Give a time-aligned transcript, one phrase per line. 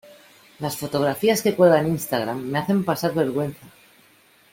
[0.57, 3.67] Las fotografías que cuelga en Instagram me hacen pasar vergüenza.